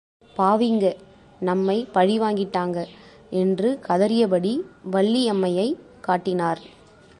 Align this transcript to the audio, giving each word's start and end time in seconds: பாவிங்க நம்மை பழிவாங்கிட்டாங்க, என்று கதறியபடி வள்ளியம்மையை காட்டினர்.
பாவிங்க 0.35 0.85
நம்மை 1.39 1.87
பழிவாங்கிட்டாங்க, 1.93 2.85
என்று 3.31 3.79
கதறியபடி 3.87 4.53
வள்ளியம்மையை 4.91 5.67
காட்டினர். 6.01 6.61